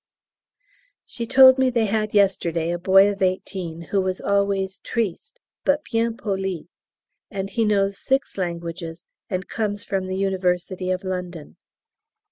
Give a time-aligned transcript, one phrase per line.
[1.05, 5.83] She told me they had yesterday a boy of eighteen who was always triste, but
[5.83, 6.67] bien poli,
[7.29, 11.55] and he knows six languages and comes from the University of London.